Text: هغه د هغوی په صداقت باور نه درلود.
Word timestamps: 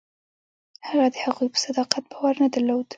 هغه 0.87 1.07
د 1.13 1.15
هغوی 1.25 1.47
په 1.53 1.59
صداقت 1.65 2.03
باور 2.11 2.35
نه 2.43 2.47
درلود. 2.53 2.85